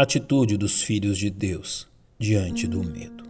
[0.00, 1.88] Atitude dos filhos de Deus
[2.20, 3.24] diante do medo.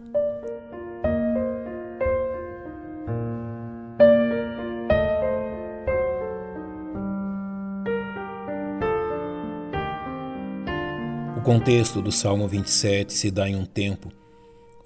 [11.35, 14.11] O contexto do Salmo 27 se dá em um tempo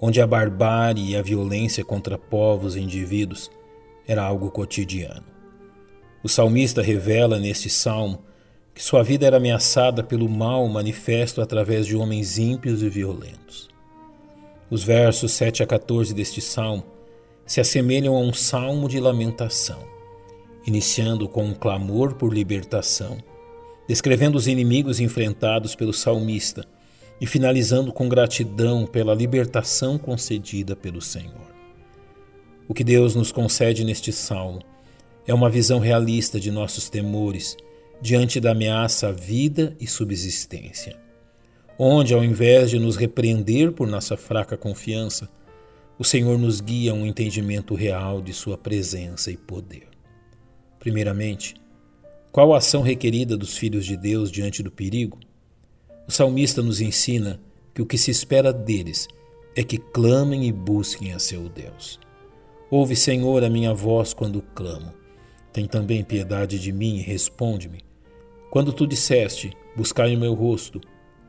[0.00, 3.50] onde a barbárie e a violência contra povos e indivíduos
[4.08, 5.26] era algo cotidiano.
[6.22, 8.24] O salmista revela neste salmo
[8.74, 13.68] que sua vida era ameaçada pelo mal manifesto através de homens ímpios e violentos.
[14.68, 16.84] Os versos 7 a 14 deste salmo
[17.46, 19.84] se assemelham a um salmo de lamentação,
[20.66, 23.18] iniciando com um clamor por libertação,
[23.86, 26.66] descrevendo os inimigos enfrentados pelo salmista
[27.20, 31.54] e finalizando com gratidão pela libertação concedida pelo Senhor.
[32.66, 34.60] O que Deus nos concede neste salmo
[35.26, 37.56] é uma visão realista de nossos temores
[38.04, 40.94] diante da ameaça à vida e subsistência,
[41.78, 45.26] onde, ao invés de nos repreender por nossa fraca confiança,
[45.98, 49.88] o Senhor nos guia a um entendimento real de Sua presença e poder.
[50.78, 51.54] Primeiramente,
[52.30, 55.18] qual a ação requerida dos filhos de Deus diante do perigo?
[56.06, 57.40] O salmista nos ensina
[57.72, 59.08] que o que se espera deles
[59.56, 61.98] é que clamem e busquem a seu Deus.
[62.70, 64.92] Ouve, Senhor, a minha voz quando clamo.
[65.54, 67.93] Tem também piedade de mim e responde-me.
[68.54, 70.80] Quando tu disseste, buscai o meu rosto,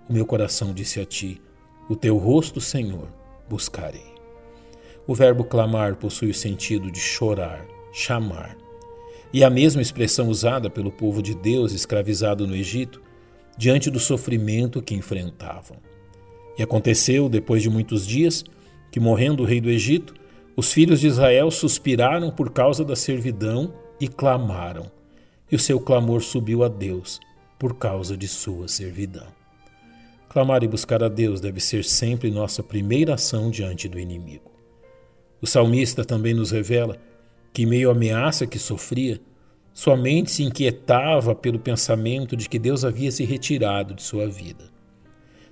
[0.08, 1.42] o meu coração disse a ti,
[1.90, 3.08] o teu rosto, Senhor,
[3.50, 4.14] buscarei.
[5.08, 8.56] O verbo clamar possui o sentido de chorar, chamar,
[9.34, 13.02] e a mesma expressão usada pelo povo de Deus escravizado no Egito
[13.58, 15.78] diante do sofrimento que enfrentavam.
[16.60, 18.44] E aconteceu, depois de muitos dias,
[18.92, 20.14] que, morrendo o rei do Egito,
[20.56, 24.94] os filhos de Israel suspiraram por causa da servidão e clamaram
[25.52, 27.20] e o seu clamor subiu a Deus
[27.60, 29.28] por causa de sua servidão.
[30.30, 34.52] Clamar e buscar a Deus deve ser sempre nossa primeira ação diante do inimigo.
[35.42, 36.98] O salmista também nos revela
[37.54, 39.22] que, meio à ameaça que sofria,
[39.74, 44.66] sua mente se inquietava pelo pensamento de que Deus havia se retirado de sua vida.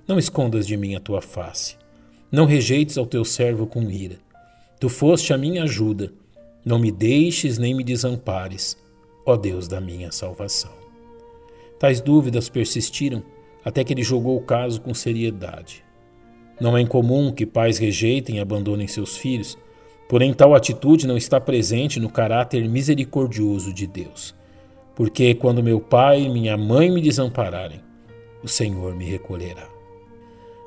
[0.06, 1.76] Não escondas de mim a tua face,
[2.30, 4.18] não rejeites ao teu servo com ira.
[4.78, 6.12] Tu foste a minha ajuda,
[6.64, 8.76] não me deixes nem me desampares
[9.24, 10.72] ó Deus da minha salvação.
[11.78, 13.22] Tais dúvidas persistiram
[13.64, 15.84] até que ele jogou o caso com seriedade.
[16.60, 19.58] Não é incomum que pais rejeitem e abandonem seus filhos,
[20.08, 24.34] porém tal atitude não está presente no caráter misericordioso de Deus.
[24.94, 27.80] Porque quando meu pai e minha mãe me desampararem,
[28.42, 29.68] o Senhor me recolherá.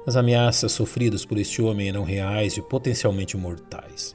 [0.05, 4.13] As ameaças sofridas por este homem eram reais e potencialmente mortais,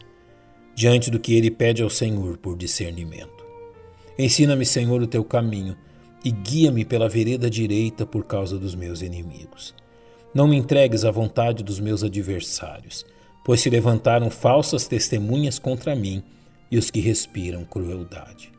[0.75, 3.41] diante do que ele pede ao Senhor por discernimento.
[4.18, 5.76] Ensina-me, Senhor, o teu caminho
[6.24, 9.74] e guia-me pela vereda direita por causa dos meus inimigos.
[10.34, 13.04] Não me entregues à vontade dos meus adversários,
[13.44, 16.22] pois se levantaram falsas testemunhas contra mim
[16.70, 18.52] e os que respiram crueldade.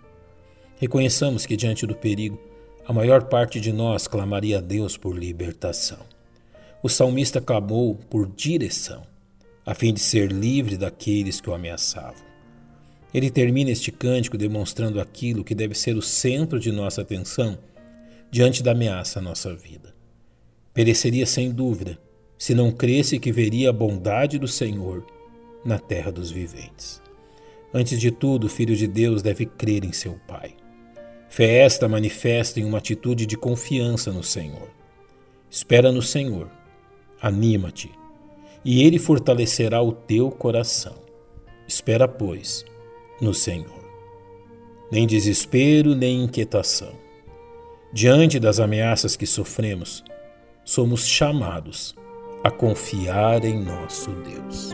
[0.80, 2.40] Reconheçamos que, diante do perigo,
[2.86, 6.00] a maior parte de nós clamaria a Deus por libertação.
[6.82, 9.04] O salmista clamou por direção,
[9.66, 12.33] a fim de ser livre daqueles que o ameaçavam.
[13.14, 17.58] Ele termina este cântico demonstrando aquilo que deve ser o centro de nossa atenção
[18.32, 19.94] diante da ameaça à nossa vida.
[20.74, 22.00] Pereceria sem dúvida
[22.38, 25.06] se não cresce que veria a bondade do Senhor
[25.64, 27.02] na terra dos viventes.
[27.74, 30.56] Antes de tudo, o Filho de Deus deve crer em seu Pai.
[31.30, 34.70] Fé esta manifesta em uma atitude de confiança no Senhor.
[35.50, 36.50] Espera no Senhor,
[37.22, 37.92] anima-te,
[38.66, 40.96] e Ele fortalecerá o teu coração.
[41.68, 42.66] Espera, pois,
[43.20, 43.84] no Senhor.
[44.92, 46.92] Nem desespero, nem inquietação.
[47.92, 50.04] Diante das ameaças que sofremos,
[50.66, 51.96] somos chamados
[52.44, 54.72] a confiar em nosso Deus.